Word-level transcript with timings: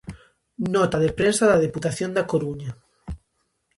Nota 0.75 0.97
de 1.03 1.09
prensa 1.19 1.43
da 1.47 1.61
Deputación 1.65 2.11
da 2.13 2.27
Coruña. 2.31 2.71